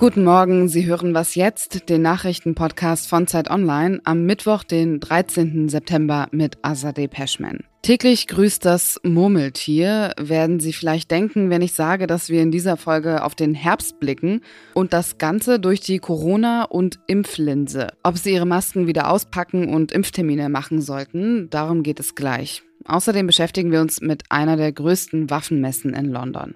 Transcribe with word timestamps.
Guten 0.00 0.24
Morgen, 0.24 0.66
Sie 0.68 0.86
hören 0.86 1.12
was 1.12 1.34
jetzt, 1.34 1.90
den 1.90 2.00
Nachrichtenpodcast 2.00 3.06
von 3.06 3.26
Zeit 3.26 3.50
Online 3.50 4.00
am 4.04 4.24
Mittwoch, 4.24 4.64
den 4.64 4.98
13. 4.98 5.68
September 5.68 6.26
mit 6.30 6.56
Azadeh 6.62 7.06
Peschman. 7.06 7.64
Täglich 7.82 8.26
grüßt 8.26 8.64
das 8.64 8.98
Murmeltier, 9.02 10.14
werden 10.18 10.58
Sie 10.58 10.72
vielleicht 10.72 11.10
denken, 11.10 11.50
wenn 11.50 11.60
ich 11.60 11.74
sage, 11.74 12.06
dass 12.06 12.30
wir 12.30 12.40
in 12.40 12.50
dieser 12.50 12.78
Folge 12.78 13.22
auf 13.22 13.34
den 13.34 13.52
Herbst 13.52 14.00
blicken 14.00 14.40
und 14.72 14.94
das 14.94 15.18
Ganze 15.18 15.60
durch 15.60 15.80
die 15.80 15.98
Corona- 15.98 16.64
und 16.64 16.98
Impflinse. 17.06 17.88
Ob 18.02 18.16
Sie 18.16 18.32
Ihre 18.32 18.46
Masken 18.46 18.86
wieder 18.86 19.10
auspacken 19.10 19.68
und 19.68 19.92
Impftermine 19.92 20.48
machen 20.48 20.80
sollten, 20.80 21.50
darum 21.50 21.82
geht 21.82 22.00
es 22.00 22.14
gleich. 22.14 22.62
Außerdem 22.86 23.26
beschäftigen 23.26 23.70
wir 23.70 23.82
uns 23.82 24.00
mit 24.00 24.22
einer 24.30 24.56
der 24.56 24.72
größten 24.72 25.28
Waffenmessen 25.28 25.92
in 25.92 26.06
London. 26.06 26.54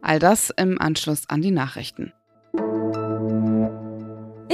All 0.00 0.18
das 0.18 0.50
im 0.56 0.80
Anschluss 0.80 1.28
an 1.28 1.42
die 1.42 1.52
Nachrichten. 1.52 2.12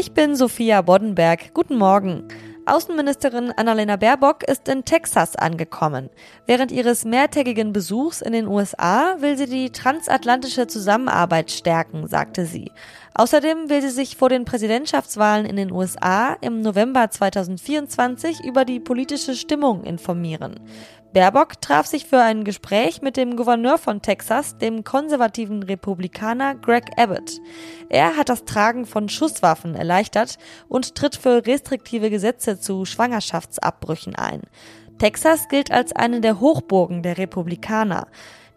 Ich 0.01 0.13
bin 0.13 0.37
Sophia 0.37 0.81
Boddenberg. 0.81 1.53
Guten 1.55 1.77
Morgen. 1.77 2.29
Außenministerin 2.67 3.51
Annalena 3.51 3.97
Baerbock 3.97 4.45
ist 4.45 4.69
in 4.69 4.85
Texas 4.85 5.35
angekommen. 5.35 6.09
Während 6.47 6.71
ihres 6.71 7.05
mehrtägigen 7.05 7.73
Besuchs 7.73 8.21
in 8.21 8.33
den 8.33 8.47
USA 8.47 9.17
will 9.19 9.37
sie 9.37 9.47
die 9.47 9.71
transatlantische 9.71 10.69
Zusammenarbeit 10.69 11.51
stärken, 11.51 12.07
sagte 12.07 12.47
sie. 12.47 12.71
Außerdem 13.15 13.71
will 13.71 13.83
sie 13.83 13.91
sich 13.91 14.17
vor 14.17 14.29
den 14.29 14.45
Präsidentschaftswahlen 14.45 15.47
in 15.47 15.57
den 15.57 15.73
USA 15.73 16.35
im 16.43 16.61
November 16.61 17.11
2024 17.11 18.45
über 18.45 18.65
die 18.65 18.79
politische 18.79 19.35
Stimmung 19.35 19.83
informieren. 19.83 20.61
Baerbock 21.15 21.61
traf 21.63 21.87
sich 21.87 22.05
für 22.05 22.21
ein 22.21 22.45
Gespräch 22.45 23.01
mit 23.01 23.17
dem 23.17 23.37
Gouverneur 23.37 23.79
von 23.79 24.03
Texas, 24.03 24.59
dem 24.59 24.85
konservativen 24.85 25.63
Republikaner 25.63 26.55
Greg 26.55 26.85
Abbott. 26.99 27.41
Er 27.89 28.17
hat 28.17 28.29
das 28.29 28.45
Tragen 28.45 28.85
von 28.85 29.09
Schusswaffen 29.09 29.75
erleichtert 29.75 30.37
und 30.69 30.95
tritt 30.95 31.17
für 31.17 31.47
restriktive 31.47 32.11
Gesetze 32.11 32.61
zu 32.61 32.85
Schwangerschaftsabbrüchen 32.85 34.17
ein. 34.17 34.43
Texas 34.99 35.49
gilt 35.49 35.71
als 35.71 35.93
eine 35.97 36.21
der 36.21 36.41
Hochburgen 36.41 37.03
der 37.03 37.17
Republikaner. 37.17 38.09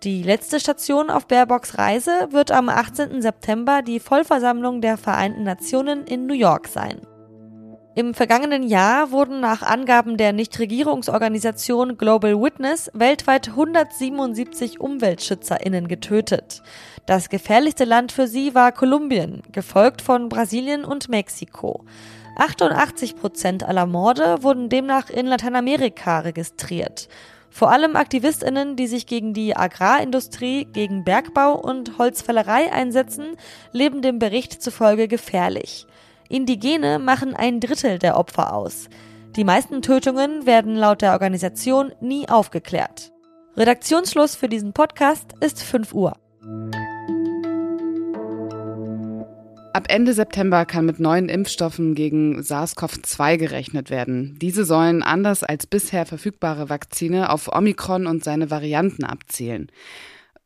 Die 0.03 0.23
letzte 0.23 0.59
Station 0.59 1.09
auf 1.09 1.27
Baerbocks 1.27 1.77
Reise 1.77 2.29
wird 2.31 2.51
am 2.51 2.67
18. 2.67 3.21
September 3.21 3.81
die 3.81 3.99
Vollversammlung 3.99 4.81
der 4.81 4.97
Vereinten 4.97 5.43
Nationen 5.43 6.05
in 6.05 6.25
New 6.25 6.33
York 6.33 6.67
sein. 6.67 7.01
Im 7.93 8.13
vergangenen 8.13 8.63
Jahr 8.63 9.11
wurden 9.11 9.41
nach 9.41 9.63
Angaben 9.63 10.15
der 10.15 10.31
Nichtregierungsorganisation 10.31 11.97
Global 11.97 12.41
Witness 12.41 12.89
weltweit 12.93 13.49
177 13.49 14.79
Umweltschützerinnen 14.79 15.89
getötet. 15.89 16.63
Das 17.05 17.27
gefährlichste 17.27 17.83
Land 17.83 18.13
für 18.13 18.27
sie 18.27 18.55
war 18.55 18.71
Kolumbien, 18.71 19.41
gefolgt 19.51 20.01
von 20.01 20.29
Brasilien 20.29 20.85
und 20.85 21.09
Mexiko. 21.09 21.83
88 22.37 23.17
Prozent 23.17 23.63
aller 23.65 23.85
Morde 23.85 24.41
wurden 24.41 24.69
demnach 24.69 25.09
in 25.09 25.25
Lateinamerika 25.25 26.19
registriert. 26.19 27.09
Vor 27.49 27.71
allem 27.71 27.97
Aktivistinnen, 27.97 28.77
die 28.77 28.87
sich 28.87 29.05
gegen 29.05 29.33
die 29.33 29.57
Agrarindustrie, 29.57 30.63
gegen 30.63 31.03
Bergbau 31.03 31.55
und 31.55 31.97
Holzfällerei 31.97 32.71
einsetzen, 32.71 33.35
leben 33.73 34.01
dem 34.01 34.17
Bericht 34.17 34.63
zufolge 34.63 35.09
gefährlich. 35.09 35.87
Indigene 36.31 36.97
machen 36.97 37.35
ein 37.35 37.59
Drittel 37.59 37.99
der 37.99 38.15
Opfer 38.15 38.53
aus. 38.53 38.87
Die 39.35 39.43
meisten 39.43 39.81
Tötungen 39.81 40.45
werden 40.45 40.77
laut 40.77 41.01
der 41.01 41.11
Organisation 41.11 41.91
nie 41.99 42.29
aufgeklärt. 42.29 43.11
Redaktionsschluss 43.57 44.35
für 44.35 44.47
diesen 44.47 44.71
Podcast 44.71 45.33
ist 45.41 45.61
5 45.61 45.93
Uhr. 45.93 46.15
Ab 49.73 49.87
Ende 49.89 50.13
September 50.13 50.65
kann 50.65 50.85
mit 50.85 51.01
neuen 51.01 51.27
Impfstoffen 51.27 51.95
gegen 51.95 52.39
SARS-CoV-2 52.39 53.37
gerechnet 53.37 53.89
werden. 53.89 54.37
Diese 54.41 54.63
sollen 54.63 55.03
anders 55.03 55.43
als 55.43 55.67
bisher 55.67 56.05
verfügbare 56.05 56.69
Vakzine 56.69 57.29
auf 57.29 57.53
Omikron 57.53 58.07
und 58.07 58.23
seine 58.23 58.49
Varianten 58.49 59.03
abzielen. 59.03 59.69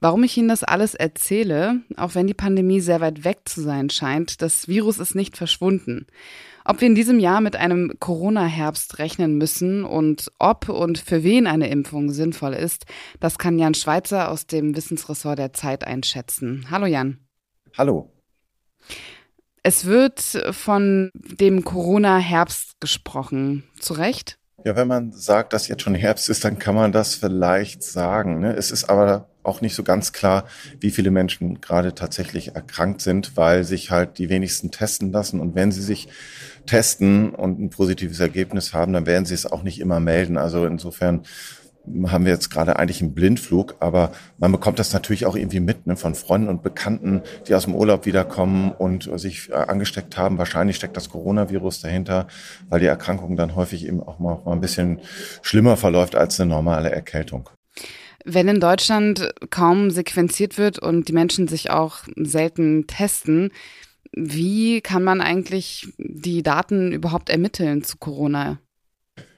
Warum 0.05 0.23
ich 0.23 0.37
Ihnen 0.37 0.49
das 0.49 0.63
alles 0.63 0.93
erzähle, 0.93 1.81
auch 1.97 2.13
wenn 2.13 2.27
die 2.27 2.35
Pandemie 2.35 2.79
sehr 2.79 3.01
weit 3.01 3.23
weg 3.23 3.39
zu 3.45 3.61
sein 3.61 3.89
scheint, 3.89 4.43
das 4.43 4.67
Virus 4.67 4.99
ist 4.99 5.15
nicht 5.15 5.35
verschwunden. 5.35 6.05
Ob 6.63 6.79
wir 6.79 6.87
in 6.87 6.93
diesem 6.93 7.19
Jahr 7.19 7.41
mit 7.41 7.55
einem 7.55 7.91
Corona-Herbst 7.99 8.99
rechnen 8.99 9.39
müssen 9.39 9.83
und 9.83 10.31
ob 10.37 10.69
und 10.69 10.99
für 10.99 11.23
wen 11.23 11.47
eine 11.47 11.69
Impfung 11.69 12.11
sinnvoll 12.11 12.53
ist, 12.53 12.85
das 13.19 13.39
kann 13.39 13.57
Jan 13.57 13.73
Schweitzer 13.73 14.29
aus 14.29 14.45
dem 14.45 14.75
Wissensressort 14.75 15.39
der 15.39 15.53
Zeit 15.53 15.87
einschätzen. 15.87 16.67
Hallo 16.69 16.85
Jan. 16.85 17.17
Hallo. 17.75 18.13
Es 19.63 19.85
wird 19.85 20.21
von 20.51 21.09
dem 21.15 21.63
Corona-Herbst 21.63 22.79
gesprochen. 22.79 23.63
Zu 23.79 23.93
Recht? 23.93 24.37
Ja, 24.65 24.75
wenn 24.75 24.87
man 24.87 25.11
sagt, 25.13 25.53
dass 25.53 25.67
jetzt 25.67 25.81
schon 25.81 25.95
Herbst 25.95 26.29
ist, 26.29 26.45
dann 26.45 26.59
kann 26.59 26.75
man 26.75 26.91
das 26.91 27.15
vielleicht 27.15 27.81
sagen. 27.81 28.39
Ne? 28.39 28.55
Es 28.55 28.69
ist 28.69 28.87
aber 28.87 29.29
auch 29.45 29.61
nicht 29.61 29.75
so 29.75 29.83
ganz 29.83 30.13
klar, 30.13 30.45
wie 30.79 30.91
viele 30.91 31.11
Menschen 31.11 31.61
gerade 31.61 31.95
tatsächlich 31.95 32.55
erkrankt 32.55 33.01
sind, 33.01 33.37
weil 33.37 33.63
sich 33.63 33.91
halt 33.91 34.17
die 34.17 34.29
wenigsten 34.29 34.71
testen 34.71 35.11
lassen. 35.11 35.39
Und 35.39 35.55
wenn 35.55 35.71
sie 35.71 35.81
sich 35.81 36.07
testen 36.65 37.29
und 37.29 37.59
ein 37.59 37.69
positives 37.69 38.19
Ergebnis 38.19 38.73
haben, 38.73 38.93
dann 38.93 39.05
werden 39.05 39.25
sie 39.25 39.33
es 39.33 39.45
auch 39.45 39.63
nicht 39.63 39.79
immer 39.79 39.99
melden. 39.99 40.37
Also 40.37 40.65
insofern 40.65 41.23
haben 42.07 42.25
wir 42.25 42.31
jetzt 42.31 42.49
gerade 42.49 42.77
eigentlich 42.77 43.01
einen 43.01 43.13
Blindflug, 43.13 43.75
aber 43.79 44.11
man 44.37 44.51
bekommt 44.51 44.79
das 44.79 44.93
natürlich 44.93 45.25
auch 45.25 45.35
irgendwie 45.35 45.59
mit 45.59 45.87
ne, 45.87 45.95
von 45.95 46.15
Freunden 46.15 46.49
und 46.49 46.63
Bekannten, 46.63 47.21
die 47.47 47.55
aus 47.55 47.65
dem 47.65 47.75
Urlaub 47.75 48.05
wiederkommen 48.05 48.71
und 48.71 49.09
sich 49.19 49.49
äh, 49.49 49.53
angesteckt 49.53 50.17
haben. 50.17 50.37
Wahrscheinlich 50.37 50.77
steckt 50.77 50.97
das 50.97 51.09
Coronavirus 51.09 51.81
dahinter, 51.81 52.27
weil 52.69 52.79
die 52.79 52.87
Erkrankung 52.87 53.35
dann 53.35 53.55
häufig 53.55 53.87
eben 53.87 54.01
auch 54.01 54.19
mal, 54.19 54.33
auch 54.33 54.45
mal 54.45 54.53
ein 54.53 54.61
bisschen 54.61 54.99
schlimmer 55.41 55.77
verläuft 55.77 56.15
als 56.15 56.39
eine 56.39 56.49
normale 56.49 56.91
Erkältung. 56.91 57.49
Wenn 58.27 58.47
in 58.47 58.59
Deutschland 58.59 59.33
kaum 59.51 59.91
sequenziert 59.91 60.57
wird 60.57 60.79
und 60.79 61.07
die 61.07 61.13
Menschen 61.13 61.47
sich 61.47 61.69
auch 61.69 61.99
selten 62.15 62.87
testen, 62.87 63.51
wie 64.11 64.81
kann 64.81 65.03
man 65.03 65.21
eigentlich 65.21 65.93
die 65.97 66.41
Daten 66.41 66.91
überhaupt 66.91 67.29
ermitteln 67.29 67.83
zu 67.83 67.97
Corona? 67.97 68.59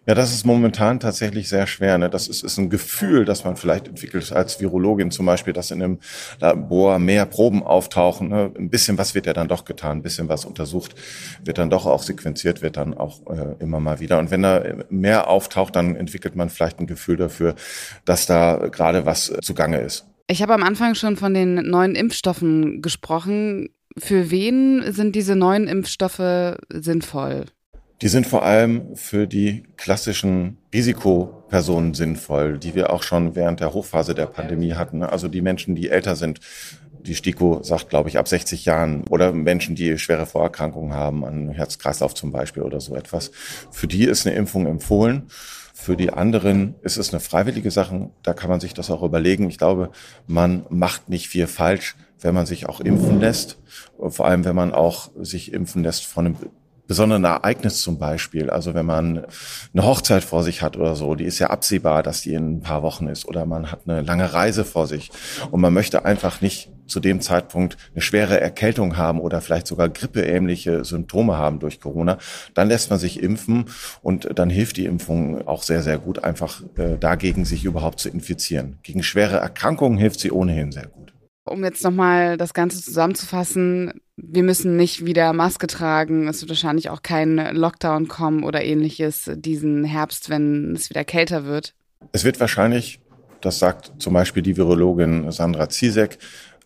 Ja, 0.08 0.16
das 0.16 0.34
ist 0.34 0.46
momentan 0.46 1.02
tatsächlich 1.02 1.50
sehr 1.50 1.68
schwer. 1.68 1.98
Ne? 1.98 2.10
Das 2.10 2.30
ist, 2.30 2.42
ist 2.42 2.58
ein 2.58 2.70
Gefühl, 2.70 3.26
das 3.26 3.44
man 3.44 3.58
vielleicht 3.58 3.90
entwickelt 3.90 4.32
als 4.32 4.62
Virologin 4.62 5.12
zum 5.12 5.26
Beispiel, 5.26 5.52
dass 5.52 5.70
in 5.70 5.84
einem 5.84 6.00
Labor 6.40 6.98
mehr 6.98 7.26
Proben 7.26 7.62
auftauchen. 7.62 8.30
Ne? 8.30 8.50
Ein 8.58 8.70
bisschen 8.70 8.98
was 8.98 9.16
wird 9.16 9.26
ja 9.26 9.34
dann 9.34 9.50
doch 9.50 9.66
getan, 9.66 9.98
ein 9.98 10.04
bisschen 10.04 10.30
was 10.30 10.46
untersucht, 10.46 10.96
wird 11.44 11.58
dann 11.58 11.70
doch 11.70 11.86
auch 11.86 12.04
sequenziert, 12.04 12.62
wird 12.62 12.78
dann 12.78 12.94
auch 12.94 13.20
äh, 13.28 13.62
immer 13.62 13.82
mal 13.82 14.00
wieder. 14.00 14.18
Und 14.20 14.32
wenn 14.32 14.44
da 14.44 14.64
mehr 14.90 15.28
auftaucht, 15.28 15.76
dann 15.76 15.98
entwickelt 15.98 16.38
man 16.38 16.50
vielleicht 16.50 16.80
ein 16.80 16.88
Gefühl 16.88 17.18
dafür, 17.18 17.56
dass 18.06 18.26
da 18.26 18.70
gerade 18.72 19.06
was 19.06 19.30
äh, 19.30 19.42
zugange 19.42 19.82
ist. 19.82 20.06
Ich 20.28 20.42
habe 20.42 20.54
am 20.54 20.64
Anfang 20.64 20.96
schon 20.96 21.18
von 21.18 21.34
den 21.34 21.56
neuen 21.56 21.96
Impfstoffen 21.96 22.82
gesprochen. 22.82 23.68
Für 23.98 24.32
wen 24.32 24.90
sind 24.94 25.18
diese 25.18 25.36
neuen 25.36 25.68
Impfstoffe 25.68 26.56
sinnvoll? 26.70 27.48
Die 28.02 28.10
sind 28.10 28.28
vor 28.28 28.44
allem 28.44 28.96
für 28.96 29.26
die 29.26 29.64
klassischen 29.76 30.58
Risikopersonen 30.72 31.96
sinnvoll, 31.96 32.60
die 32.60 32.76
wir 32.76 32.94
auch 32.94 33.02
schon 33.02 33.36
während 33.36 33.60
der 33.60 33.74
Hochphase 33.74 34.14
der 34.14 34.28
Pandemie 34.28 34.74
hatten. 34.74 35.02
Also 35.02 35.28
die 35.28 35.42
Menschen, 35.42 35.74
die 35.74 35.90
älter 35.90 36.16
sind. 36.16 36.40
Die 37.02 37.16
STIKO 37.16 37.64
sagt, 37.64 37.90
glaube 37.90 38.10
ich, 38.10 38.20
ab 38.20 38.28
60 38.28 38.66
Jahren 38.66 39.04
oder 39.08 39.32
Menschen, 39.32 39.76
die 39.76 39.98
schwere 39.98 40.28
Vorerkrankungen 40.28 40.94
haben, 40.94 41.26
an 41.26 41.50
Herz-Kreislauf 41.50 42.14
zum 42.14 42.32
Beispiel 42.32 42.62
oder 42.62 42.82
so 42.82 42.96
etwas. 42.96 43.32
Für 43.72 43.88
die 43.88 44.04
ist 44.04 44.28
eine 44.28 44.36
Impfung 44.36 44.68
empfohlen. 44.68 45.24
Für 45.74 45.96
die 45.96 46.12
anderen 46.12 46.76
ist 46.84 46.98
es 46.98 47.14
eine 47.14 47.20
freiwillige 47.20 47.72
Sache. 47.72 48.12
Da 48.22 48.34
kann 48.34 48.50
man 48.50 48.60
sich 48.60 48.76
das 48.76 48.92
auch 48.92 49.02
überlegen. 49.02 49.50
Ich 49.50 49.58
glaube, 49.58 49.90
man 50.28 50.66
macht 50.70 51.10
nicht 51.10 51.30
viel 51.30 51.48
falsch, 51.48 51.96
wenn 52.20 52.36
man 52.36 52.46
sich 52.46 52.68
auch 52.68 52.80
impfen 52.80 53.20
lässt. 53.20 53.58
Vor 53.98 54.28
allem, 54.28 54.44
wenn 54.46 54.56
man 54.56 54.74
auch 54.74 55.10
sich 55.20 55.54
impfen 55.54 55.84
lässt 55.84 56.06
von 56.06 56.26
einem 56.26 56.36
besonderen 56.88 57.24
Ereignis 57.26 57.82
zum 57.82 58.00
Beispiel, 58.00 58.50
also 58.50 58.74
wenn 58.74 58.86
man 58.86 59.26
eine 59.74 59.86
Hochzeit 59.86 60.24
vor 60.24 60.44
sich 60.44 60.62
hat 60.62 60.78
oder 60.78 60.96
so, 60.96 61.16
die 61.16 61.26
ist 61.26 61.40
ja 61.40 61.50
absehbar, 61.50 62.04
dass 62.04 62.22
die 62.22 62.34
in 62.34 62.58
ein 62.58 62.62
paar 62.62 62.82
Wochen 62.82 63.08
ist, 63.08 63.28
oder 63.28 63.46
man 63.46 63.72
hat 63.72 63.82
eine 63.86 64.02
lange 64.02 64.34
Reise 64.34 64.66
vor 64.66 64.88
sich 64.88 65.12
und 65.52 65.62
man 65.62 65.74
möchte 65.74 66.06
einfach 66.06 66.42
nicht 66.42 66.70
zu 66.88 67.00
dem 67.00 67.22
Zeitpunkt 67.22 67.78
eine 67.94 68.02
schwere 68.02 68.40
Erkältung 68.40 68.98
haben 68.98 69.20
oder 69.20 69.42
vielleicht 69.42 69.68
sogar 69.68 69.90
grippeähnliche 69.90 70.86
Symptome 70.86 71.38
haben 71.38 71.60
durch 71.60 71.82
Corona, 71.82 72.18
dann 72.54 72.70
lässt 72.70 72.90
man 72.90 72.98
sich 73.00 73.22
impfen 73.22 73.66
und 74.02 74.30
dann 74.40 74.50
hilft 74.50 74.78
die 74.78 74.86
Impfung 74.86 75.46
auch 75.48 75.64
sehr, 75.64 75.84
sehr 75.84 75.98
gut, 75.98 76.24
einfach 76.24 76.62
äh, 76.78 76.98
dagegen 76.98 77.46
sich 77.46 77.66
überhaupt 77.66 78.00
zu 78.00 78.10
infizieren. 78.10 78.80
Gegen 78.84 79.04
schwere 79.04 79.38
Erkrankungen 79.38 79.98
hilft 79.98 80.22
sie 80.22 80.32
ohnehin 80.32 80.72
sehr 80.72 80.88
gut. 80.88 81.14
Um 81.50 81.64
jetzt 81.64 81.84
nochmal 81.84 82.38
das 82.38 82.54
Ganze 82.54 82.82
zusammenzufassen, 82.82 84.02
wir 84.16 84.44
müssen 84.44 84.76
nicht 84.76 85.06
wieder 85.06 85.32
Maske 85.34 85.68
tragen. 85.68 86.28
Es 86.28 86.42
wird 86.42 86.50
wahrscheinlich 86.50 86.90
auch 86.90 87.02
kein 87.02 87.38
Lockdown 87.56 88.08
kommen 88.08 88.44
oder 88.44 88.64
ähnliches 88.64 89.32
diesen 89.36 89.84
Herbst, 89.84 90.30
wenn 90.30 90.76
es 90.76 90.90
wieder 90.90 91.04
kälter 91.04 91.46
wird. 91.46 91.74
Es 92.12 92.24
wird 92.24 92.40
wahrscheinlich, 92.40 93.00
das 93.42 93.60
sagt 93.60 93.92
zum 94.00 94.14
Beispiel 94.14 94.44
die 94.44 94.58
Virologin 94.58 95.32
Sandra 95.32 95.70
Ziesek, 95.70 96.18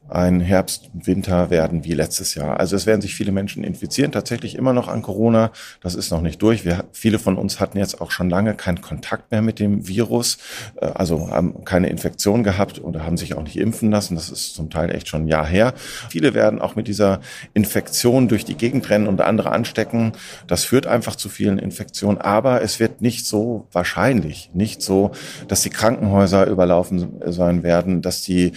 ein 0.10 0.42
Herbst, 0.42 0.90
Winter 0.94 1.50
werden 1.50 1.86
wie 1.86 1.94
letztes 1.94 2.36
Jahr. 2.36 2.60
Also 2.60 2.76
es 2.76 2.86
werden 2.86 3.02
sich 3.02 3.16
viele 3.16 3.32
Menschen 3.32 3.64
infizieren, 3.64 4.12
tatsächlich 4.12 4.56
immer 4.56 4.74
noch 4.74 4.90
an 4.90 5.02
Corona. 5.02 5.52
Das 5.82 5.96
ist 5.96 6.12
noch 6.12 6.22
nicht 6.22 6.42
durch. 6.42 6.66
Wir, 6.66 6.84
viele 6.92 7.18
von 7.18 7.38
uns 7.38 7.62
hatten 7.62 7.78
jetzt 7.78 8.02
auch 8.02 8.12
schon 8.12 8.30
lange 8.30 8.54
keinen 8.56 8.82
Kontakt 8.82 9.32
mehr 9.32 9.42
mit 9.42 9.60
dem 9.60 9.88
Virus, 9.88 10.38
äh, 10.82 10.86
also 10.86 11.30
haben 11.30 11.64
keine 11.64 11.88
Infektion 11.88 12.44
gehabt 12.44 12.84
oder 12.84 13.06
haben 13.06 13.16
sich 13.16 13.36
auch 13.36 13.44
nicht 13.44 13.58
impfen 13.58 13.90
lassen. 13.90 14.16
Das 14.16 14.30
ist 14.30 14.54
zum 14.54 14.70
Teil 14.70 14.94
echt 14.94 15.08
schon 15.08 15.24
ein 15.24 15.28
Jahr 15.28 15.46
her. 15.46 15.74
Viele 16.10 16.34
werden 16.34 16.60
auch 16.60 16.76
mit 16.76 16.90
dieser 16.90 17.22
Infektion 17.54 18.28
durch 18.28 18.44
die 18.44 18.56
Gegend 18.56 18.90
rennen 18.90 19.08
und 19.08 19.22
andere 19.22 19.52
anstecken. 19.52 20.12
Das 20.46 20.66
führt 20.66 20.88
einfach 20.88 21.16
zu 21.16 21.30
vielen 21.30 21.58
Infektionen. 21.58 22.18
Aber 22.18 22.62
es 22.62 22.82
wird 22.82 23.02
nicht 23.02 23.26
so 23.26 23.68
wahrscheinlich, 23.72 24.50
nicht 24.54 24.82
so, 24.82 25.12
dass 25.48 25.62
die 25.62 25.70
Krankenhäuser 25.70 26.48
überlaufen 26.48 27.22
sein 27.26 27.64
werden, 27.64 28.02
dass 28.02 28.24
die 28.24 28.52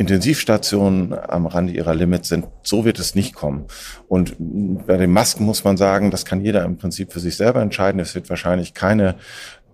Intensivstationen 0.00 1.12
am 1.12 1.44
Rande 1.44 1.74
ihrer 1.74 1.94
Limits 1.94 2.30
sind. 2.30 2.46
So 2.62 2.86
wird 2.86 2.98
es 2.98 3.14
nicht 3.14 3.34
kommen. 3.34 3.66
Und 4.08 4.34
bei 4.86 4.96
den 4.96 5.12
Masken 5.12 5.44
muss 5.44 5.62
man 5.62 5.76
sagen, 5.76 6.10
das 6.10 6.24
kann 6.24 6.40
jeder 6.40 6.64
im 6.64 6.78
Prinzip 6.78 7.12
für 7.12 7.20
sich 7.20 7.36
selber 7.36 7.60
entscheiden. 7.60 8.00
Es 8.00 8.14
wird 8.14 8.30
wahrscheinlich 8.30 8.72
keine 8.72 9.16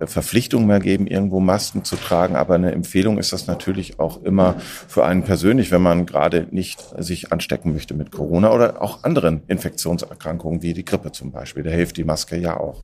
Verpflichtung 0.00 0.66
mehr 0.66 0.80
geben, 0.80 1.06
irgendwo 1.06 1.38
Masken 1.38 1.84
zu 1.84 1.94
tragen. 1.94 2.34
Aber 2.34 2.56
eine 2.56 2.72
Empfehlung 2.72 3.18
ist 3.18 3.32
das 3.32 3.46
natürlich 3.46 4.00
auch 4.00 4.20
immer 4.24 4.56
für 4.58 5.04
einen 5.04 5.22
persönlich, 5.22 5.70
wenn 5.70 5.82
man 5.82 6.06
gerade 6.06 6.48
nicht 6.50 6.80
sich 6.98 7.30
anstecken 7.32 7.72
möchte 7.72 7.94
mit 7.94 8.10
Corona 8.10 8.52
oder 8.52 8.82
auch 8.82 9.04
anderen 9.04 9.42
Infektionserkrankungen 9.46 10.60
wie 10.60 10.74
die 10.74 10.84
Grippe 10.84 11.12
zum 11.12 11.30
Beispiel. 11.30 11.62
Da 11.62 11.70
hilft 11.70 11.98
die 11.98 12.04
Maske 12.04 12.36
ja 12.36 12.58
auch. 12.58 12.82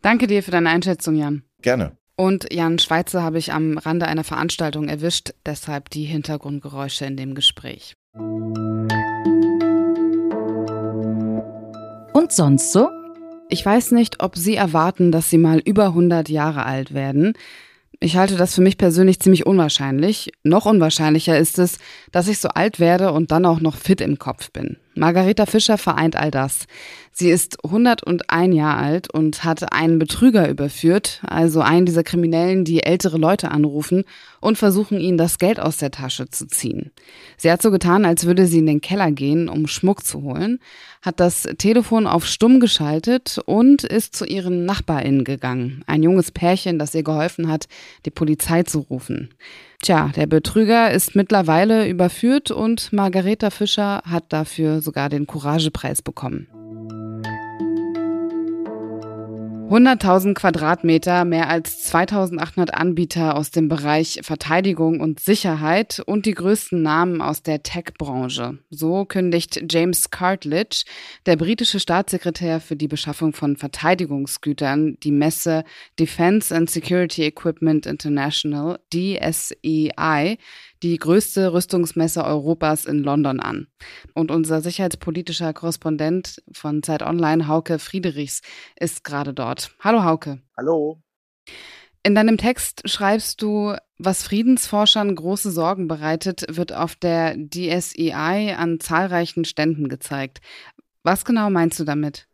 Danke 0.00 0.28
dir 0.28 0.44
für 0.44 0.52
deine 0.52 0.70
Einschätzung, 0.70 1.16
Jan. 1.16 1.42
Gerne. 1.60 1.96
Und 2.16 2.52
Jan 2.52 2.78
Schweizer 2.78 3.22
habe 3.22 3.38
ich 3.38 3.52
am 3.52 3.76
Rande 3.76 4.06
einer 4.06 4.22
Veranstaltung 4.22 4.88
erwischt, 4.88 5.34
deshalb 5.44 5.90
die 5.90 6.04
Hintergrundgeräusche 6.04 7.06
in 7.06 7.16
dem 7.16 7.34
Gespräch. 7.34 7.94
Und 12.12 12.30
sonst 12.30 12.72
so? 12.72 12.88
Ich 13.48 13.66
weiß 13.66 13.90
nicht, 13.90 14.22
ob 14.22 14.36
Sie 14.36 14.54
erwarten, 14.54 15.10
dass 15.10 15.28
Sie 15.28 15.38
mal 15.38 15.58
über 15.58 15.86
100 15.86 16.28
Jahre 16.28 16.64
alt 16.64 16.94
werden. 16.94 17.32
Ich 17.98 18.16
halte 18.16 18.36
das 18.36 18.54
für 18.54 18.62
mich 18.62 18.78
persönlich 18.78 19.18
ziemlich 19.18 19.44
unwahrscheinlich. 19.44 20.30
Noch 20.44 20.66
unwahrscheinlicher 20.66 21.36
ist 21.36 21.58
es, 21.58 21.78
dass 22.12 22.28
ich 22.28 22.38
so 22.38 22.48
alt 22.48 22.78
werde 22.78 23.12
und 23.12 23.32
dann 23.32 23.44
auch 23.44 23.60
noch 23.60 23.76
fit 23.76 24.00
im 24.00 24.18
Kopf 24.18 24.52
bin. 24.52 24.76
Margareta 24.94 25.46
Fischer 25.46 25.78
vereint 25.78 26.16
all 26.16 26.30
das. 26.30 26.66
Sie 27.16 27.30
ist 27.30 27.64
101 27.64 28.54
Jahre 28.56 28.82
alt 28.82 29.12
und 29.12 29.44
hat 29.44 29.72
einen 29.72 30.00
Betrüger 30.00 30.48
überführt, 30.48 31.20
also 31.24 31.60
einen 31.60 31.86
dieser 31.86 32.02
Kriminellen, 32.02 32.64
die 32.64 32.82
ältere 32.82 33.18
Leute 33.18 33.52
anrufen 33.52 34.04
und 34.40 34.58
versuchen, 34.58 34.98
ihnen 34.98 35.16
das 35.16 35.38
Geld 35.38 35.60
aus 35.60 35.76
der 35.76 35.92
Tasche 35.92 36.28
zu 36.28 36.48
ziehen. 36.48 36.90
Sie 37.36 37.50
hat 37.50 37.62
so 37.62 37.70
getan, 37.70 38.04
als 38.04 38.26
würde 38.26 38.46
sie 38.46 38.58
in 38.58 38.66
den 38.66 38.80
Keller 38.80 39.12
gehen, 39.12 39.48
um 39.48 39.68
Schmuck 39.68 40.04
zu 40.04 40.22
holen, 40.22 40.58
hat 41.02 41.20
das 41.20 41.42
Telefon 41.58 42.08
auf 42.08 42.26
stumm 42.26 42.58
geschaltet 42.58 43.38
und 43.46 43.84
ist 43.84 44.16
zu 44.16 44.24
ihren 44.24 44.64
NachbarInnen 44.64 45.22
gegangen. 45.22 45.84
Ein 45.86 46.02
junges 46.02 46.32
Pärchen, 46.32 46.80
das 46.80 46.94
ihr 46.94 47.04
geholfen 47.04 47.48
hat, 47.48 47.68
die 48.06 48.10
Polizei 48.10 48.64
zu 48.64 48.80
rufen. 48.80 49.30
Tja, 49.84 50.10
der 50.16 50.26
Betrüger 50.26 50.92
ist 50.92 51.14
mittlerweile 51.14 51.86
überführt 51.86 52.50
und 52.50 52.90
Margareta 52.94 53.50
Fischer 53.50 54.00
hat 54.06 54.24
dafür 54.30 54.80
sogar 54.80 55.10
den 55.10 55.26
Couragepreis 55.26 56.00
bekommen. 56.00 56.48
100.000 59.70 60.34
Quadratmeter, 60.34 61.24
mehr 61.24 61.48
als 61.48 61.90
2.800 61.90 62.70
Anbieter 62.70 63.34
aus 63.34 63.50
dem 63.50 63.68
Bereich 63.68 64.20
Verteidigung 64.22 65.00
und 65.00 65.20
Sicherheit 65.20 66.02
und 66.04 66.26
die 66.26 66.34
größten 66.34 66.82
Namen 66.82 67.22
aus 67.22 67.42
der 67.42 67.62
Tech-Branche. 67.62 68.58
So 68.68 69.06
kündigt 69.06 69.64
James 69.70 70.10
Cartledge, 70.10 70.84
der 71.24 71.36
britische 71.36 71.80
Staatssekretär 71.80 72.60
für 72.60 72.76
die 72.76 72.88
Beschaffung 72.88 73.32
von 73.32 73.56
Verteidigungsgütern, 73.56 74.98
die 75.02 75.12
Messe 75.12 75.64
Defense 75.98 76.54
and 76.54 76.68
Security 76.68 77.22
Equipment 77.24 77.86
International, 77.86 78.78
DSEI, 78.92 80.36
die 80.84 80.98
größte 80.98 81.54
Rüstungsmesse 81.54 82.22
Europas 82.22 82.84
in 82.84 82.98
London 82.98 83.40
an. 83.40 83.68
Und 84.12 84.30
unser 84.30 84.60
sicherheitspolitischer 84.60 85.54
Korrespondent 85.54 86.42
von 86.52 86.82
Zeit 86.82 87.02
Online, 87.02 87.48
Hauke 87.48 87.78
Friedrichs, 87.78 88.42
ist 88.78 89.02
gerade 89.02 89.32
dort. 89.32 89.74
Hallo 89.80 90.04
Hauke. 90.04 90.42
Hallo. 90.58 91.00
In 92.02 92.14
deinem 92.14 92.36
Text 92.36 92.82
schreibst 92.86 93.40
du, 93.40 93.74
was 93.96 94.22
Friedensforschern 94.24 95.14
große 95.14 95.50
Sorgen 95.50 95.88
bereitet, 95.88 96.44
wird 96.54 96.74
auf 96.74 96.96
der 96.96 97.34
DSEI 97.34 98.54
an 98.54 98.78
zahlreichen 98.78 99.46
Ständen 99.46 99.88
gezeigt. 99.88 100.42
Was 101.02 101.24
genau 101.24 101.48
meinst 101.48 101.80
du 101.80 101.84
damit? 101.84 102.28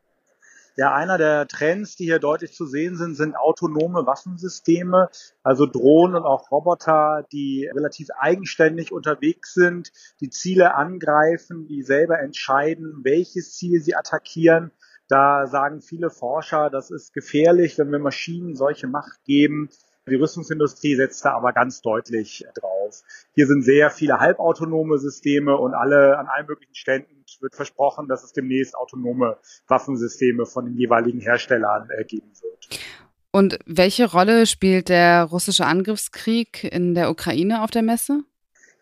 Ja, 0.77 0.95
einer 0.95 1.19
der 1.19 1.47
Trends, 1.49 1.97
die 1.97 2.05
hier 2.05 2.19
deutlich 2.19 2.55
zu 2.55 2.65
sehen 2.65 2.97
sind, 2.97 3.15
sind 3.15 3.37
autonome 3.37 4.07
Waffensysteme, 4.07 5.09
also 5.43 5.67
Drohnen 5.67 6.17
und 6.17 6.25
auch 6.25 6.51
Roboter, 6.51 7.27
die 7.33 7.69
relativ 7.75 8.09
eigenständig 8.19 8.93
unterwegs 8.93 9.53
sind, 9.53 9.93
die 10.21 10.31
Ziele 10.31 10.75
angreifen, 10.75 11.67
die 11.67 11.83
selber 11.83 12.21
entscheiden, 12.21 13.01
welches 13.03 13.57
Ziel 13.57 13.83
sie 13.83 13.97
attackieren. 13.97 14.71
Da 15.09 15.49
sagen 15.49 15.83
viele 15.83 16.09
Forscher, 16.09 16.71
das 16.71 16.93
ist 16.93 17.13
gefährlich, 17.13 17.77
wenn 17.79 17.91
wir 17.91 17.99
Maschinen 17.99 18.55
solche 18.55 18.87
Macht 18.87 19.25
geben. 19.25 19.69
Die 20.09 20.15
Rüstungsindustrie 20.15 20.97
setzt 20.97 21.25
da 21.25 21.33
aber 21.33 21.53
ganz 21.53 21.83
deutlich 21.83 22.45
drauf. 22.55 23.03
Hier 23.35 23.47
sind 23.47 23.63
sehr 23.63 23.91
viele 23.91 24.19
halbautonome 24.19 24.99
Systeme 24.99 25.57
und 25.57 25.75
alle 25.75 26.19
an 26.19 26.27
allen 26.27 26.47
möglichen 26.47 26.75
Ständen 26.75 27.21
wird 27.41 27.55
versprochen, 27.55 28.09
dass 28.09 28.25
es 28.25 28.33
demnächst 28.33 28.75
autonome 28.75 29.39
Waffensysteme 29.69 30.47
von 30.47 30.67
den 30.67 30.77
jeweiligen 30.77 31.21
Herstellern 31.21 31.89
äh, 31.91 32.05
geben 32.05 32.33
wird. 32.43 32.81
Und 33.33 33.59
welche 33.65 34.11
Rolle 34.11 34.47
spielt 34.47 34.89
der 34.89 35.25
russische 35.25 35.65
Angriffskrieg 35.65 36.65
in 36.65 36.95
der 36.95 37.11
Ukraine 37.11 37.63
auf 37.63 37.71
der 37.71 37.83
Messe? 37.83 38.25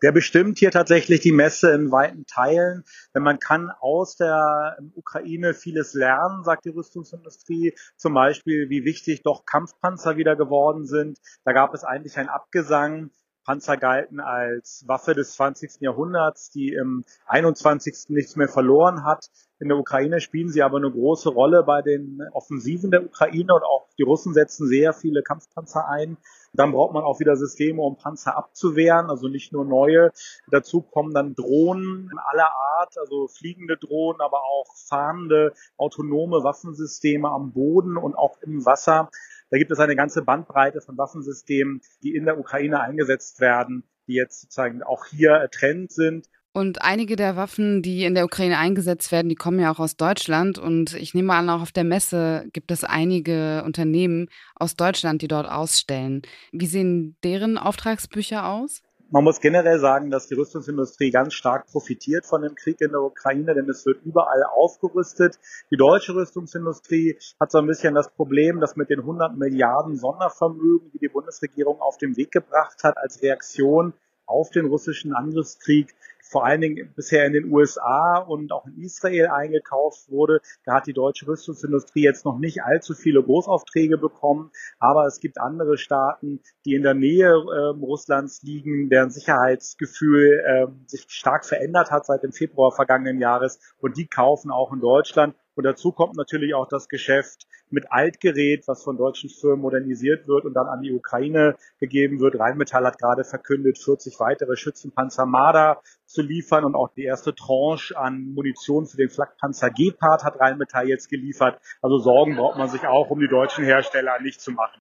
Der 0.01 0.11
bestimmt 0.11 0.59
hier 0.59 0.71
tatsächlich 0.71 1.21
die 1.21 1.31
Messe 1.31 1.71
in 1.71 1.91
weiten 1.91 2.25
Teilen. 2.25 2.83
Denn 3.13 3.23
man 3.23 3.39
kann 3.39 3.71
aus 3.79 4.15
der 4.15 4.77
Ukraine 4.95 5.53
vieles 5.53 5.93
lernen, 5.93 6.43
sagt 6.43 6.65
die 6.65 6.69
Rüstungsindustrie. 6.69 7.73
Zum 7.97 8.13
Beispiel, 8.13 8.69
wie 8.69 8.85
wichtig 8.85 9.23
doch 9.23 9.45
Kampfpanzer 9.45 10.17
wieder 10.17 10.35
geworden 10.35 10.85
sind. 10.85 11.19
Da 11.43 11.53
gab 11.53 11.73
es 11.73 11.83
eigentlich 11.83 12.17
ein 12.17 12.29
Abgesang. 12.29 13.11
Panzer 13.49 13.77
galten 13.77 14.19
als 14.19 14.83
Waffe 14.85 15.15
des 15.15 15.31
20. 15.33 15.81
Jahrhunderts, 15.81 16.51
die 16.51 16.71
im 16.71 17.03
21. 17.25 18.09
nichts 18.09 18.35
mehr 18.35 18.47
verloren 18.47 19.03
hat. 19.03 19.31
In 19.59 19.69
der 19.69 19.77
Ukraine 19.79 20.21
spielen 20.21 20.49
sie 20.49 20.61
aber 20.61 20.77
eine 20.77 20.91
große 20.91 21.29
Rolle 21.29 21.63
bei 21.63 21.81
den 21.81 22.21
Offensiven 22.33 22.91
der 22.91 23.03
Ukraine 23.03 23.55
und 23.55 23.63
auch 23.63 23.87
die 23.97 24.03
Russen 24.03 24.35
setzen 24.35 24.67
sehr 24.67 24.93
viele 24.93 25.23
Kampfpanzer 25.23 25.87
ein. 25.87 26.17
Dann 26.53 26.73
braucht 26.73 26.93
man 26.93 27.03
auch 27.03 27.19
wieder 27.19 27.35
Systeme, 27.35 27.81
um 27.81 27.97
Panzer 27.97 28.37
abzuwehren, 28.37 29.09
also 29.09 29.27
nicht 29.27 29.51
nur 29.51 29.65
neue. 29.65 30.11
Dazu 30.51 30.81
kommen 30.81 31.15
dann 31.15 31.33
Drohnen 31.33 32.11
aller 32.31 32.51
Art, 32.51 32.99
also 32.99 33.27
fliegende 33.27 33.77
Drohnen, 33.77 34.21
aber 34.21 34.43
auch 34.43 34.67
fahrende, 34.75 35.53
autonome 35.75 36.43
Waffensysteme 36.43 37.29
am 37.29 37.51
Boden 37.51 37.97
und 37.97 38.15
auch 38.15 38.37
im 38.43 38.63
Wasser. 38.63 39.09
Da 39.49 39.57
gibt 39.57 39.71
es 39.71 39.79
eine 39.79 39.95
ganze 39.95 40.21
Bandbreite 40.21 40.81
von 40.81 40.97
Waffensystemen, 40.97 41.81
die 42.03 42.15
in 42.15 42.25
der 42.25 42.39
Ukraine 42.39 42.81
eingesetzt 42.81 43.39
werden, 43.39 43.83
die 44.07 44.13
jetzt 44.13 44.41
sozusagen 44.41 44.83
auch 44.83 45.05
hier 45.05 45.47
Trend 45.51 45.91
sind 45.91 46.27
und 46.51 46.81
einige 46.81 47.15
der 47.15 47.35
Waffen, 47.35 47.81
die 47.83 48.03
in 48.05 48.15
der 48.15 48.25
Ukraine 48.25 48.57
eingesetzt 48.57 49.11
werden, 49.11 49.29
die 49.29 49.35
kommen 49.35 49.59
ja 49.59 49.71
auch 49.71 49.79
aus 49.79 49.97
Deutschland. 49.97 50.57
Und 50.57 50.93
ich 50.95 51.13
nehme 51.13 51.33
an, 51.33 51.49
auch 51.49 51.61
auf 51.61 51.71
der 51.71 51.83
Messe 51.83 52.47
gibt 52.53 52.71
es 52.71 52.83
einige 52.83 53.63
Unternehmen 53.65 54.27
aus 54.55 54.75
Deutschland, 54.75 55.21
die 55.21 55.27
dort 55.27 55.47
ausstellen. 55.47 56.23
Wie 56.51 56.65
sehen 56.65 57.15
deren 57.23 57.57
Auftragsbücher 57.57 58.47
aus? 58.47 58.81
Man 59.11 59.23
muss 59.23 59.39
generell 59.39 59.79
sagen, 59.79 60.11
dass 60.11 60.27
die 60.27 60.35
Rüstungsindustrie 60.35 61.09
ganz 61.09 61.33
stark 61.33 61.65
profitiert 61.65 62.27
von 62.27 62.43
dem 62.43 62.53
Krieg 62.53 62.79
in 62.79 62.91
der 62.91 63.01
Ukraine, 63.01 63.55
denn 63.55 63.67
es 63.67 63.83
wird 63.87 64.05
überall 64.05 64.43
aufgerüstet. 64.43 65.39
Die 65.71 65.77
deutsche 65.77 66.13
Rüstungsindustrie 66.13 67.17
hat 67.39 67.49
so 67.49 67.57
ein 67.57 67.65
bisschen 67.65 67.95
das 67.95 68.11
Problem, 68.11 68.59
dass 68.59 68.75
mit 68.75 68.91
den 68.91 68.99
100 68.99 69.35
Milliarden 69.35 69.97
Sondervermögen, 69.97 70.91
die 70.93 70.99
die 70.99 71.07
Bundesregierung 71.07 71.81
auf 71.81 71.97
den 71.97 72.17
Weg 72.17 72.31
gebracht 72.31 72.83
hat, 72.83 72.97
als 72.97 73.23
Reaktion 73.23 73.93
auf 74.27 74.51
den 74.51 74.67
russischen 74.67 75.13
Angriffskrieg 75.13 75.95
vor 76.29 76.45
allen 76.45 76.61
Dingen 76.61 76.93
bisher 76.95 77.25
in 77.25 77.33
den 77.33 77.51
USA 77.51 78.17
und 78.19 78.51
auch 78.51 78.65
in 78.67 78.77
Israel 78.81 79.27
eingekauft 79.27 80.09
wurde. 80.09 80.41
Da 80.63 80.75
hat 80.75 80.87
die 80.87 80.93
deutsche 80.93 81.27
Rüstungsindustrie 81.27 82.03
jetzt 82.03 82.23
noch 82.23 82.37
nicht 82.37 82.63
allzu 82.63 82.93
viele 82.93 83.23
Großaufträge 83.23 83.97
bekommen, 83.97 84.51
aber 84.77 85.05
es 85.05 85.19
gibt 85.19 85.39
andere 85.39 85.77
Staaten, 85.77 86.41
die 86.65 86.75
in 86.75 86.83
der 86.83 86.93
Nähe 86.93 87.29
äh, 87.29 87.69
Russlands 87.81 88.43
liegen, 88.43 88.89
deren 88.89 89.09
Sicherheitsgefühl 89.09 90.39
äh, 90.45 90.67
sich 90.87 91.05
stark 91.09 91.45
verändert 91.45 91.89
hat 91.91 92.05
seit 92.05 92.23
dem 92.23 92.31
Februar 92.31 92.71
vergangenen 92.71 93.19
Jahres 93.19 93.59
und 93.79 93.97
die 93.97 94.07
kaufen 94.07 94.51
auch 94.51 94.71
in 94.71 94.79
Deutschland. 94.79 95.35
Und 95.59 95.65
dazu 95.65 95.91
kommt 95.91 96.15
natürlich 96.15 96.55
auch 96.55 96.69
das 96.69 96.87
Geschäft 96.87 97.45
mit 97.69 97.91
Altgerät, 97.91 98.65
was 98.69 98.81
von 98.81 98.95
deutschen 98.95 99.29
Firmen 99.29 99.59
modernisiert 99.59 100.25
wird 100.25 100.45
und 100.45 100.53
dann 100.53 100.67
an 100.67 100.79
die 100.79 100.93
Ukraine 100.93 101.57
gegeben 101.81 102.21
wird. 102.21 102.39
Rheinmetall 102.39 102.85
hat 102.85 102.97
gerade 102.97 103.25
verkündet, 103.25 103.77
40 103.77 104.21
weitere 104.21 104.55
Schützenpanzer 104.55 105.25
Marder 105.25 105.81
zu 106.05 106.21
liefern 106.21 106.63
und 106.63 106.75
auch 106.75 106.93
die 106.95 107.03
erste 107.03 107.35
Tranche 107.35 107.97
an 107.97 108.31
Munition 108.33 108.85
für 108.85 108.95
den 108.95 109.09
Flakpanzer 109.09 109.69
Gepard 109.69 110.23
hat 110.23 110.39
Rheinmetall 110.39 110.87
jetzt 110.87 111.09
geliefert. 111.09 111.59
Also 111.81 111.97
Sorgen 111.97 112.37
braucht 112.37 112.57
man 112.57 112.69
sich 112.69 112.87
auch 112.87 113.09
um 113.09 113.19
die 113.19 113.27
deutschen 113.27 113.65
Hersteller 113.65 114.21
nicht 114.21 114.39
zu 114.39 114.51
machen. 114.51 114.79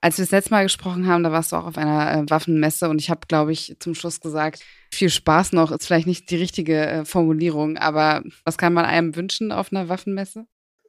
Als 0.00 0.18
wir 0.18 0.24
das 0.24 0.32
letzte 0.32 0.50
Mal 0.50 0.64
gesprochen 0.64 1.06
haben, 1.06 1.22
da 1.22 1.32
warst 1.32 1.52
du 1.52 1.56
auch 1.56 1.66
auf 1.66 1.78
einer 1.78 2.12
äh, 2.12 2.30
Waffenmesse 2.30 2.88
und 2.88 3.00
ich 3.00 3.10
habe, 3.10 3.26
glaube 3.26 3.52
ich, 3.52 3.76
zum 3.80 3.94
Schluss 3.94 4.20
gesagt, 4.20 4.62
viel 4.92 5.10
Spaß 5.10 5.52
noch 5.52 5.72
ist 5.72 5.86
vielleicht 5.86 6.06
nicht 6.06 6.30
die 6.30 6.36
richtige 6.36 6.86
äh, 6.86 7.04
Formulierung, 7.04 7.76
aber 7.76 8.22
was 8.44 8.58
kann 8.58 8.72
man 8.72 8.84
einem 8.84 9.16
wünschen 9.16 9.52
auf 9.52 9.72
einer 9.72 9.88
Waffenmesse? 9.88 10.46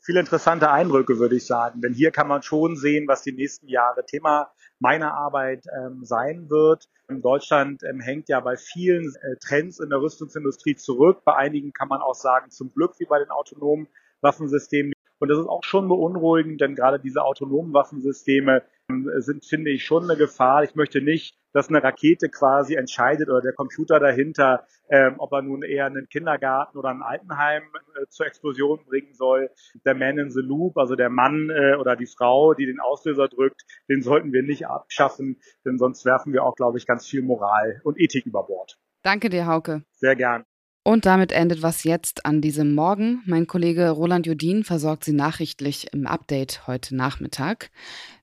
Viele 0.07 0.21
interessante 0.21 0.71
Eindrücke, 0.71 1.19
würde 1.19 1.35
ich 1.35 1.45
sagen. 1.45 1.81
Denn 1.81 1.93
hier 1.93 2.11
kann 2.11 2.29
man 2.29 2.41
schon 2.41 2.77
sehen, 2.77 3.09
was 3.09 3.23
die 3.23 3.33
nächsten 3.33 3.67
Jahre 3.67 4.05
Thema 4.05 4.49
meiner 4.79 5.13
Arbeit 5.13 5.65
ähm, 5.77 6.05
sein 6.05 6.49
wird. 6.49 6.87
In 7.09 7.21
Deutschland 7.21 7.83
ähm, 7.83 7.99
hängt 7.99 8.29
ja 8.29 8.39
bei 8.39 8.55
vielen 8.55 9.13
äh, 9.15 9.35
Trends 9.45 9.79
in 9.79 9.89
der 9.89 9.99
Rüstungsindustrie 9.99 10.77
zurück. 10.77 11.23
Bei 11.25 11.35
einigen 11.35 11.73
kann 11.73 11.89
man 11.89 12.01
auch 12.01 12.15
sagen, 12.15 12.51
zum 12.51 12.71
Glück 12.73 12.93
wie 12.99 13.05
bei 13.05 13.19
den 13.19 13.31
autonomen 13.31 13.89
Waffensystemen. 14.21 14.93
Und 15.19 15.29
das 15.29 15.39
ist 15.39 15.47
auch 15.47 15.63
schon 15.63 15.87
beunruhigend, 15.87 16.61
denn 16.61 16.75
gerade 16.75 16.99
diese 16.99 17.23
autonomen 17.23 17.73
Waffensysteme 17.73 18.63
ähm, 18.89 19.09
sind, 19.17 19.45
finde 19.45 19.71
ich, 19.71 19.83
schon 19.83 20.03
eine 20.03 20.17
Gefahr. 20.17 20.63
Ich 20.63 20.75
möchte 20.75 21.01
nicht, 21.01 21.37
dass 21.53 21.69
eine 21.69 21.83
Rakete 21.83 22.29
quasi 22.29 22.75
entscheidet 22.75 23.29
oder 23.29 23.41
der 23.41 23.53
Computer 23.53 23.99
dahinter, 23.99 24.65
ähm, 24.89 25.15
ob 25.17 25.31
er 25.33 25.41
nun 25.41 25.63
eher 25.63 25.85
einen 25.85 26.07
Kindergarten 26.07 26.77
oder 26.77 26.89
ein 26.89 27.01
Altenheim 27.01 27.63
äh, 27.95 28.05
zur 28.09 28.27
Explosion 28.27 28.85
bringen 28.85 29.13
soll. 29.13 29.49
Der 29.85 29.95
Man 29.95 30.19
in 30.19 30.29
the 30.29 30.41
Loop, 30.41 30.77
also 30.77 30.95
der 30.95 31.09
Mann 31.09 31.49
äh, 31.49 31.75
oder 31.75 31.95
die 31.95 32.05
Frau, 32.05 32.53
die 32.53 32.65
den 32.65 32.79
Auslöser 32.79 33.27
drückt, 33.27 33.63
den 33.89 34.01
sollten 34.01 34.31
wir 34.33 34.43
nicht 34.43 34.67
abschaffen, 34.67 35.39
denn 35.65 35.77
sonst 35.77 36.05
werfen 36.05 36.31
wir 36.33 36.43
auch, 36.43 36.55
glaube 36.55 36.77
ich, 36.77 36.85
ganz 36.85 37.07
viel 37.07 37.23
Moral 37.23 37.81
und 37.83 37.99
Ethik 37.99 38.25
über 38.25 38.43
Bord. 38.43 38.77
Danke 39.03 39.29
dir, 39.29 39.47
Hauke. 39.47 39.83
Sehr 39.93 40.15
gern. 40.15 40.43
Und 40.87 41.05
damit 41.05 41.33
endet 41.33 41.61
was 41.63 41.83
jetzt 41.83 42.25
an 42.25 42.39
diesem 42.39 42.73
Morgen. 42.73 43.21
Mein 43.25 43.45
Kollege 43.45 43.89
Roland 43.89 44.25
Jodin 44.25 44.63
versorgt 44.63 45.03
Sie 45.03 45.11
nachrichtlich 45.11 45.91
im 45.91 46.07
Update 46.07 46.65
heute 46.65 46.95
Nachmittag. 46.95 47.71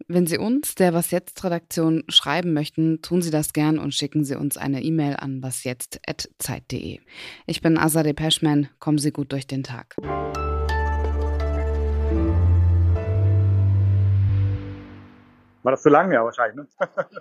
Wenn 0.09 0.27
Sie 0.27 0.39
uns, 0.39 0.75
der 0.75 0.95
Was 0.95 1.11
jetzt 1.11 1.45
Redaktion, 1.45 2.05
schreiben 2.09 2.55
möchten, 2.55 3.03
tun 3.03 3.21
Sie 3.21 3.31
das 3.31 3.53
gern 3.53 3.79
und 3.79 3.93
schicken 3.93 4.25
Sie 4.25 4.35
uns 4.35 4.57
eine 4.57 4.83
E-Mail 4.83 5.17
an 5.17 5.43
wasjetzt.zeit.de. 5.43 7.01
Ich 7.45 7.61
bin 7.61 7.77
Azadeh 7.77 8.15
Peschman. 8.15 8.71
Kommen 8.79 8.97
Sie 8.97 9.13
gut 9.13 9.33
durch 9.33 9.47
den 9.47 9.63
Tag. 9.63 9.97
War 15.65 15.71
das 15.71 15.83
zu 15.83 15.91
lang? 15.91 16.11
Ja, 16.13 16.25
wahrscheinlich. 16.25 16.57
Ne? 16.57 16.67